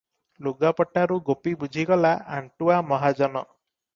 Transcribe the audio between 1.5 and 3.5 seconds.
ବୁଝିଗଲା ଆଣ୍ଟୁଆ ମହାଜନ।